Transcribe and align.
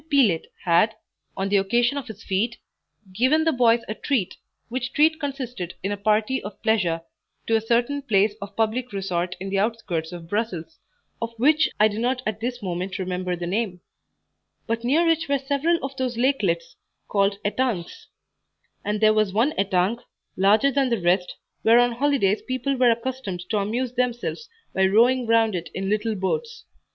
Pelet 0.11 0.47
had, 0.65 0.95
on 1.37 1.49
the 1.49 1.57
occasion 1.57 1.95
of 1.95 2.07
his 2.07 2.23
fete, 2.23 2.57
given 3.13 3.43
the 3.43 3.53
boys 3.53 3.81
a 3.87 3.93
treat, 3.93 4.33
which 4.67 4.93
treat 4.93 5.19
consisted 5.19 5.75
in 5.83 5.91
a 5.91 5.95
party 5.97 6.41
of 6.41 6.59
pleasure 6.63 7.01
to 7.45 7.55
a 7.55 7.61
certain 7.61 8.01
place 8.01 8.33
of 8.41 8.55
public 8.55 8.93
resort 8.93 9.35
in 9.39 9.49
the 9.51 9.59
outskirts 9.59 10.11
of 10.11 10.27
Brussels, 10.27 10.79
of 11.21 11.29
which 11.37 11.69
I 11.79 11.87
do 11.87 11.99
not 11.99 12.23
at 12.25 12.39
this 12.39 12.63
moment 12.63 12.97
remember 12.97 13.35
the 13.35 13.45
name, 13.45 13.79
but 14.65 14.83
near 14.83 15.07
it 15.07 15.29
were 15.29 15.37
several 15.37 15.77
of 15.85 15.95
those 15.97 16.17
lakelets 16.17 16.77
called 17.07 17.37
etangs; 17.45 18.07
and 18.83 19.01
there 19.01 19.13
was 19.13 19.31
one 19.33 19.53
etang, 19.55 19.99
larger 20.35 20.71
than 20.71 20.89
the 20.89 20.99
rest, 20.99 21.35
where 21.61 21.77
on 21.77 21.91
holidays 21.91 22.41
people 22.41 22.75
were 22.75 22.89
accustomed 22.89 23.41
to 23.51 23.59
amuse 23.59 23.93
themselves 23.93 24.49
by 24.73 24.83
rowing 24.83 25.27
round 25.27 25.53
it 25.53 25.69
in 25.75 25.89
little 25.91 26.15
boats. 26.15 26.65